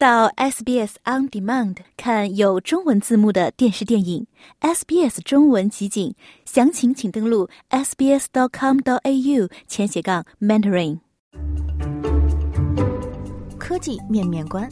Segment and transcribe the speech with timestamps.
[0.00, 4.26] 到 SBS On Demand 看有中文字幕的电视电影
[4.62, 6.14] ，SBS 中文集锦，
[6.46, 11.00] 详情请登录 sbs.com.au 前斜杠 mentoring。
[13.58, 14.66] 科技面面观。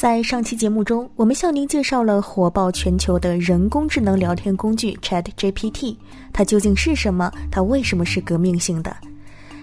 [0.00, 5.94] 在上期节目中，我们向您介绍了火爆全球的人工智能聊天工具 Chat GPT，
[6.32, 7.30] 它究竟是什么？
[7.50, 8.96] 它为什么是革命性的？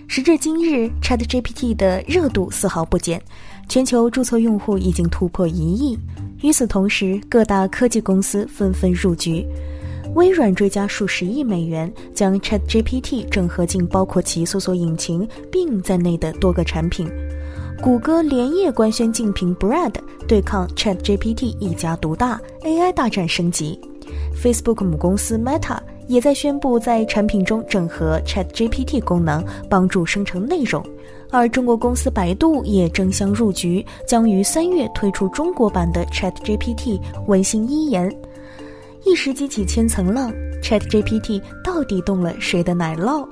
[0.07, 3.19] 时至今日，Chat GPT 的热度丝毫不减，
[3.67, 5.97] 全球注册用户已经突破一亿。
[6.43, 9.43] 与此同时，各大科技公司纷纷入局，
[10.13, 17.09] 微软追加数十亿美元，将 Chat GPT 整合进包括其搜索引擎 Bing 在内的多个产品。
[17.81, 19.93] 谷歌连夜官宣竞品 Bread
[20.27, 23.79] 对抗 Chat GPT 一家独大，AI 大战升级。
[24.35, 25.77] Facebook 母公司 Meta
[26.07, 30.83] 也在宣布在产品中整合 Chat GPT 功能，帮助生成内容。
[31.29, 38.13] 而中国公司百度也争相入局，将于三月推出中国版的 Chat GPT 文心一言。
[39.05, 40.31] 一时激起千层浪
[40.63, 43.25] ，Chat GPT 到底动了谁的奶酪？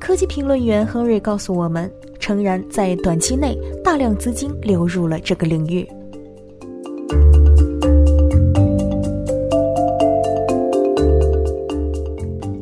[0.00, 1.90] 科技评论员亨瑞告诉我们。
[2.30, 5.84] 诚然，在短期内，大量资金流入了这个领域。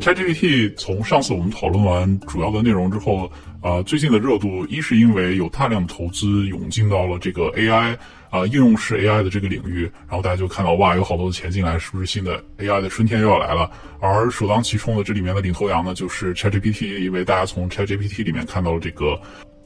[0.00, 3.30] ChatGPT 从上次我们讨论完主要的内容之后，
[3.60, 7.94] 啊，最近的热度一是因为有大量的投资涌进到了这个 AI
[8.30, 13.70] 啊应用式 AI 的这个领域，然后大家就看到哇，有好多的钱进来，是不是新的 AI 的春天又要来了？
[14.00, 19.20] 而首当其冲的这里面的领头羊呢，就是 ChatGPT，因为大家从 ChatGPT 里面看到了这个。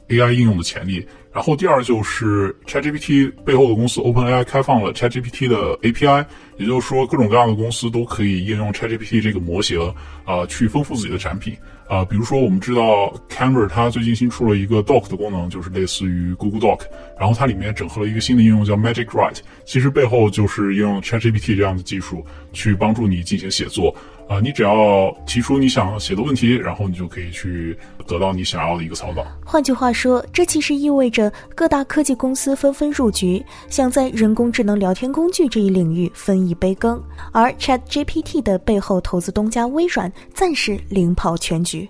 [0.09, 6.25] AI 应用的潜力，然后第二就是 ChatGPT 背后的公司 OpenAI 开放了 ChatGPT 的 API，
[6.57, 9.79] 也就是说各种各样的公司都可以应用 ChatGPT 这个模型
[10.25, 11.55] 啊，去丰富自己的产品
[11.87, 12.03] 啊。
[12.05, 16.81] 比如说我们知道 Canva 它最近新出了一个 Doc 的功能，就是类似于 Google Doc，
[17.17, 23.95] 然后它里面整合了一个新的应用叫 Magic Write，其实背后就是应用 ChatGPT 这样的技术去帮助你进行写作。
[24.27, 29.25] 啊，你只要提出你想写的问题，然后你就可以去得到你想要的一个草稿。
[29.45, 37.01] 换句话说，这其实意味着各大科技公司纷纷入局，想在人工智能聊天工具这一领域分一杯羹。
[37.31, 41.87] 而 Chat GPT 的背后投资东家微软暂时领跑全局。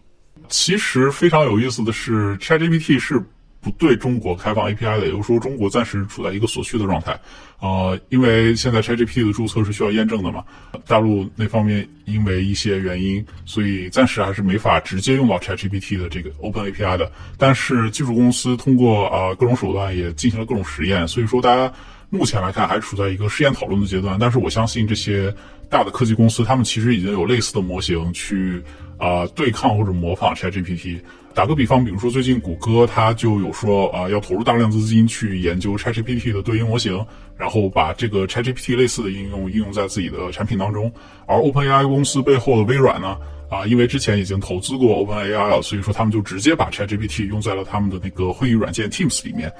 [0.50, 3.24] 其实非常有意思的是，Chat GPT 是。
[3.63, 7.18] 不对中国开放 API 的，也就是说中国暂时处在一个锁区的状态，
[7.62, 10.44] 呃，因为现在 ChatGPT 的注册是需要验证的嘛，
[10.85, 17.09] 大陆那方面因为一些原因，所以暂时还是没法直接用到 ChatGPT 的这个 Open API 的。
[17.38, 21.72] 但是技术公司通过啊各种手段也进行了各种实验，所以说大家
[22.09, 24.18] 目前来看还处在一个试验讨论的阶段。
[24.19, 25.34] 但是我相信这些
[25.69, 28.62] 大的科技公司，他们其实已经有类似的模型去
[29.03, 31.00] 啊对抗或者模仿 ChatGPT。
[31.36, 37.03] 打个比方，比如说最近谷歌它就有说啊，要投入大量资金去研究 ChatGPT 的对应模型，
[37.36, 40.91] 然后把这个 ChatGPT 类似的应用应用在自己的产品当中。
[41.25, 43.18] 而 OpenAI 公司背后的微软呢，
[43.50, 49.52] 啊，因为之前已经投资过 OpenAI 了，所以说他们就直接把 ChatGPT 用在了他们的那个会议软件 Teams 里面。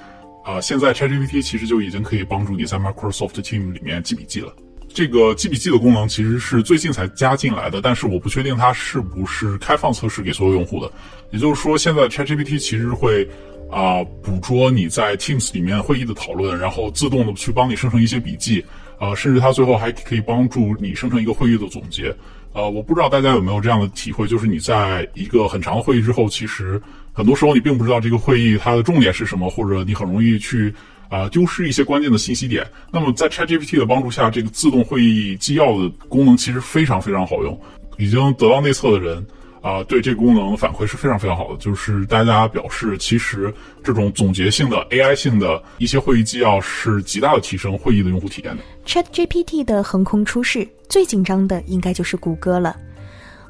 [0.46, 4.54] 啊，现在 ChatGPT 其实就已经可以帮助你在 Microsoft Teams 里面记笔记了。
[4.94, 10.92] 这个记笔记的功能其实是最近才加进来的，但是我不确定它是不是开放测试给所有用户的。
[11.32, 13.28] 也就是说，现在 ChatGPT 其实会
[13.72, 18.64] 啊捕捉你在 Teams 里面会议的讨论，然后自动的去帮你生成一些笔记，
[19.00, 22.16] 啊，甚至它最后还可以帮助你生成一个会议的总结。
[22.54, 26.80] 呃，我不知道大家有没有这样的体会，就是你在一个很长的会议之后，其实
[27.12, 30.74] 很多时候你并不知道这个会议它的重点是什么，或者你很容易去。
[31.14, 32.66] 啊，丢失一些关键的信息点。
[32.92, 37.56] 那么在 ChatGPT 的帮助下，这个自动会议纪要的功能其实非常非常好用。
[38.00, 39.24] 已经得到内测的人
[39.62, 41.58] 啊，对这个功能反馈是非常非常好的。
[41.60, 43.54] 就是大家表示，其实
[43.84, 48.64] 这种总结性的 AI 性的一些会议纪要是极大的提升会议的用户体验的。
[48.88, 52.76] ChatGPT 的横空出世，最紧张的应该就是谷歌了。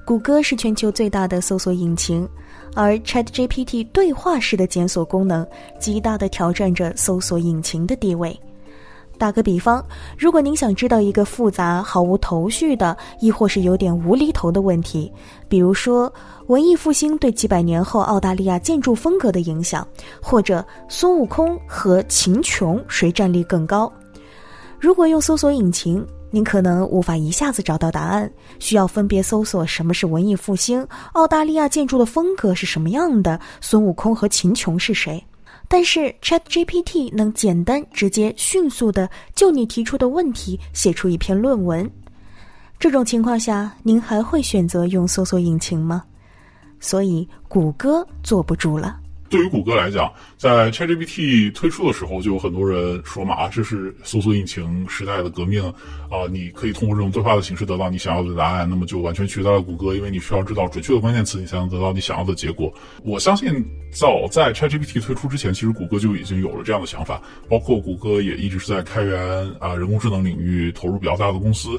[0.06, 2.28] 谷歌是全球最大的搜索引擎。
[2.76, 5.46] 而 ChatGPT 对话式的检索功能，
[5.80, 8.38] 极大的挑战着搜索引擎的地位。
[9.16, 9.86] 打个比方，
[10.18, 15.12] 如果您想知道一个复杂、毫无头绪的，亦或是有点无厘头的问题，
[15.48, 16.12] 比如说
[16.48, 19.88] 文艺复兴对几百年后澳大利亚建筑风格的影响，
[20.20, 23.92] 或者孙悟空和秦琼谁战力更高，
[24.80, 26.04] 如果用搜索引擎。
[26.36, 28.28] 您可能无法一下子找到答案，
[28.58, 35.24] 需要分别搜索什么是文艺复兴，澳大利亚建筑的风格是什么样的，孙悟空和秦琼是谁。
[35.68, 41.88] 但是 Chat GPT 能简单、直接、迅速的就你提出的问题写出一篇论文。
[42.80, 46.04] 这种情况下，您还会选择用搜索引擎吗？
[46.80, 49.00] 所以谷歌坐不住了。
[49.34, 55.60] 对于谷歌来讲，在 ChatGPT 推出的时候，就有很多人说嘛，啊，这是搜索引擎时代的革命
[56.12, 56.30] 啊！
[56.30, 62.72] 你可以通过这种对话的形式得到你想要的答案，那么就完全取代了谷歌，因为你需要知道准确的关键词，你才能得到你想要的结果。
[63.04, 63.52] 我相信，
[63.92, 67.20] 早在 ChatGPT 推出之前，其实谷歌就已经有了这样的想法，
[67.50, 69.20] 包括谷歌也一直是在开源
[69.60, 71.70] 啊人工智能领域投入比较大的公司，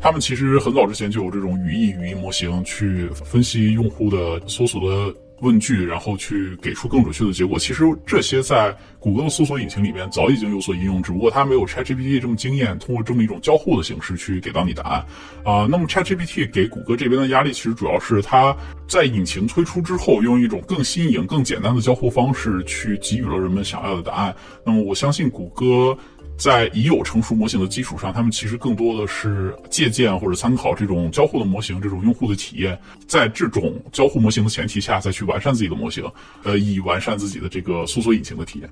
[0.00, 5.14] 他们其实很早之前就有这种语义语音模型去分析用户的搜索的。
[5.42, 7.58] 问句，然后去给出更准确的结果。
[7.58, 15.06] 其实这些在谷歌的搜索引擎里面早已经有所应用，只不过它没有 ChatGPT 这么惊艳，通过这么一种交互的形式去给到你答案。
[15.44, 18.56] 啊，那么 ChatGPT 给谷歌这边的压力，其实主要是它
[18.88, 24.34] 在引擎推出之后，用一种更新颖、更简单的交互方式去给予了人们想要的答案。
[24.64, 25.96] 那么我相信谷歌。
[26.42, 36.04] 在已有成熟模型的基础上，他们其实更多的是借鉴或者参考这种交互的模型，这种用户的体验，在这种交互模型的前提下，再去完善自己的模型，
[36.42, 38.68] 呃，以完善自己的这个搜索引擎的体验。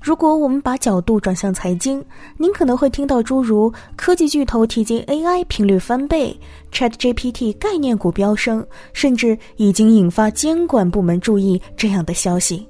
[0.00, 2.00] 如果我们把角度转向财经，
[2.36, 6.38] 您可能会听到诸如科技巨头提及 AI 频率翻倍
[6.70, 12.64] ，ChatGPT 概念股飙升，甚至已经引发监管部门注意这样的消息。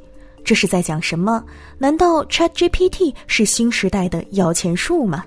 [0.45, 1.45] 这是在讲什么？
[1.79, 5.25] 难道 ChatGPT 是新时代的摇钱树吗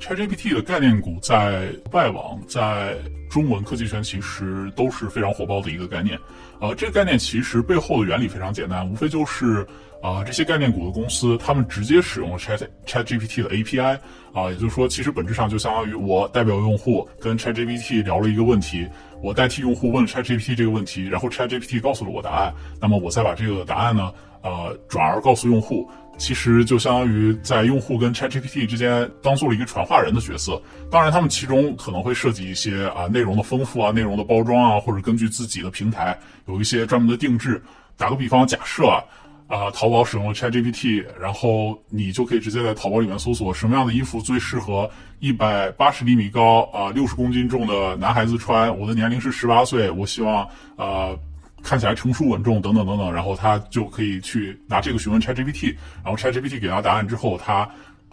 [0.00, 2.96] ？ChatGPT 的概念股在外网、在
[3.28, 6.18] 中文科技圈其实都是非常火爆的一个概念。
[6.60, 9.66] 呃，这个概念其实背后的原理非常简单，无非就是
[10.02, 13.98] 啊，这些概念股的公司，他们直接使用了 Chat ChatGPT 的 API
[14.32, 18.86] 啊，也就是说，其实本质上就相当于我代表用户跟 ChatGPT 聊了一个问题。
[19.22, 24.12] 我代替用户问 ChatGPT 这个问题，然后 ChatGPT 告诉了我答案，那么我再把这个答案呢，
[24.42, 30.60] 呃，转而告诉用户，其实就相当于在用户跟 ChatGPT 之间当做了一个传话人的角色。
[30.90, 37.62] 当然，他们其中可能会涉及一些啊内容的丰富啊、内容的包装啊，或者根据自己的平台有一些专门的定制。
[37.96, 39.04] 打个比方，假设啊。
[39.50, 44.88] 啊，淘宝使用了 ChatGPT，然后你就可以直接在淘宝里面搜索什么样的衣服最适合
[45.18, 48.78] 一百八十厘米高啊六十公斤重的男孩子穿。
[48.78, 51.18] 我的年龄是十八岁，我希望呃
[51.64, 53.12] 看起来成熟稳重等等等等。
[53.12, 55.74] 然后他就可以去拿这个询问 ChatGPT，
[56.04, 57.68] 然后 ChatGPT 给他答案之后，他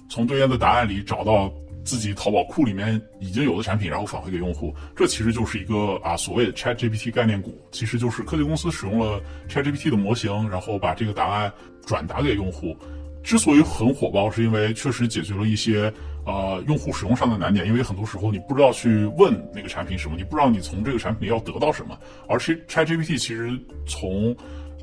[0.10, 1.54] 从对应的答案里找到。
[1.88, 11.50] 自己淘宝库里面已经有的产品，然后返回给用户，这其实就是一个啊所谓的 Chat GPT 概念股，其实就是科技公司使用了 Chat GPT 的模型，然后把这个答案
[11.86, 12.76] 转达给用户。
[13.24, 15.92] 之所以很火爆，是因为确实解决了一些
[16.26, 21.98] 呃用户使用上的难点，因为很多时候你不知道去问那个产品什么，你不知道你从这个产品要得到什么，
[22.28, 23.50] 而是 Chat GPT 其实
[23.86, 24.36] 从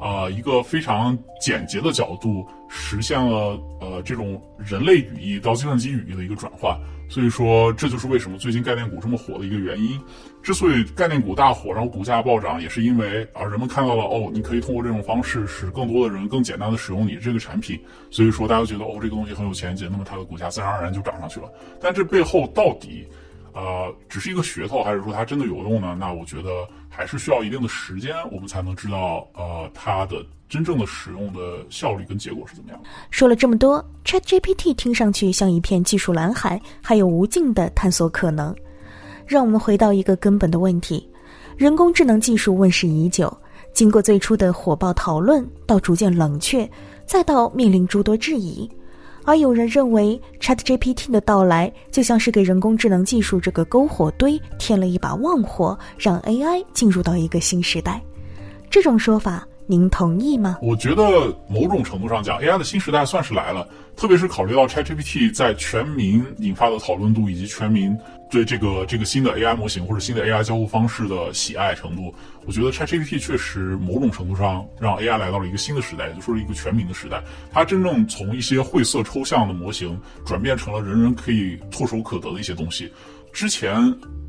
[0.06, 6.78] 啊一个非常简洁的角度实现了呃这种人类语义到计算机语义的一个转换。
[7.06, 10.00] 所以说，这就是为什么最近概念股这么火的一个原因。
[10.42, 17.78] 之所以概念股大火，然后股价暴涨，也是因为啊，人们看到了哦，你可以通过这种方式使更多的人更简单的使用你这个产品。
[18.10, 21.48] 所以说，大家觉得哦，这个东西很有前景，那么它的股价自然而然就涨上去了。
[21.80, 23.06] 但这背后到底，
[23.54, 25.96] 呃，只是一个噱头，还是说它真的有用呢？
[25.98, 30.16] 那我觉得还是需要一定的时间，我们才能知道呃它的。
[30.46, 32.80] 真正的使用的效率跟结果是怎么样？
[33.10, 38.54] 说了这么多，ChatGPT 听上去像一片技术蓝海，还有无尽的探索可能。
[39.26, 41.10] 让我们回到一个根本的问题：
[41.56, 43.37] 人工智能技术问世已久，
[43.73, 46.70] 经过最初的火爆讨论，到逐渐冷却，
[47.04, 48.70] 再到面临诸多质疑。
[49.25, 58.00] 而有人认为，ChatGPT 的到来就像是给人工智能技术这个篝火堆添了一把旺火，让 AI 进入到一个新时代。
[58.71, 59.47] 这种说法。
[59.66, 60.59] 您同意吗？
[60.61, 63.66] 我觉得某种程度上讲，AI 的新时代算是来了。
[63.97, 67.97] 特别是考虑到 ChatGPT 在全民引发的讨论度，以及全民
[68.28, 72.12] 对这个这个新的 AI 模型或者新的 AI 交互方式的喜爱程度，
[72.44, 77.23] 我觉得 ChatGPT 确实某种程度上让 AI 来到了一个新的时代，也就是一个全民的时代。
[77.52, 82.92] 它真正从一些晦涩抽象的模型，转变成了人人可以唾手可得的一些东西。
[83.35, 83.75] 之前，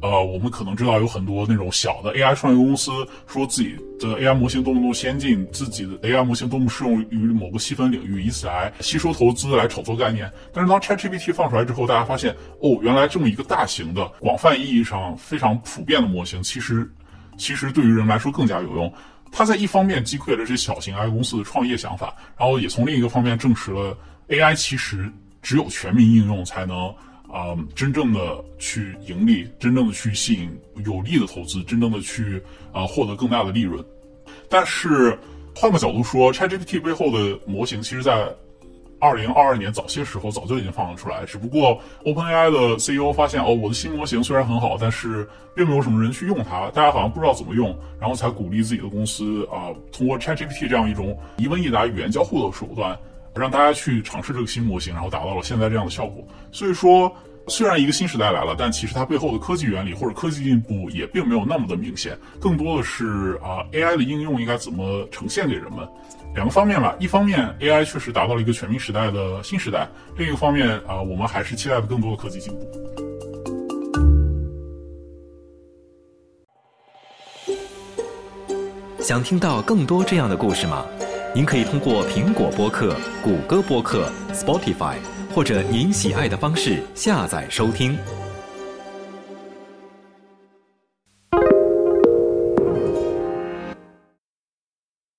[0.01, 2.91] 呃，我们可能知道有很多那种小的 AI 创业公司，
[3.27, 10.29] 说自己的 AI 模型多么多么先进，自己的 AI 模型多么适用于某个细分领域，以此来吸收投资、来炒作概念。
[10.51, 16.91] 但是当 ChatGPT 放出来之后，大家发现，哦，原来这么一个大型的、广泛意义上非常普遍的模型，其实，
[17.37, 18.91] 其实对于人来说更加有用。
[19.31, 23.95] 它在一方面击溃了这些小型 AI 公司的创业想法，然后也从另一个方面证实了
[24.29, 25.11] AI 其实
[25.43, 26.91] 只有全民应用才能。
[27.31, 30.49] 啊，真正的去盈利，真正的去吸引
[30.85, 32.41] 有利的投资，真正的去
[32.71, 33.83] 啊获得更大的利润。
[34.49, 35.17] 但是
[35.55, 38.27] 换个角度说，ChatGPT 背后的模型，其实在
[38.99, 52.97] 二零二二年早些时候早就已经放了出来，只不过 OpenAI 的 CEO 发现哦，我的新模型虽然很好，但是并没有什么人去用它，大家好像不知道怎么用，然后才鼓励自己的公司啊，通过 ChatGPT 这样一种一问一答语言交互的手段，
[53.35, 56.25] 让大家去尝试这个新模型，然后达到了现在这样的效果。
[56.51, 57.13] 所以说，
[57.47, 65.87] 虽然一个新时代来了，但其实它背后的科技原理或者科技进步也并没有那么的明显，更多的是啊 AI 的应用应该怎么呈现给人们。
[66.33, 69.87] 两个方面吧，一方面 AI 确实达到了一个全民时代的新时代，
[70.17, 72.65] 另一个方面啊，我们还是期待着更多的科技进步。
[78.99, 80.83] 想听到更多这样的故事吗？
[81.35, 84.95] 您可以通过苹果播客、谷歌播客、Spotify
[85.33, 88.24] 或者您喜爱的方式下载收听。